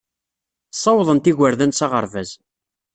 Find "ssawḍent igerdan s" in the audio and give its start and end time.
0.73-1.79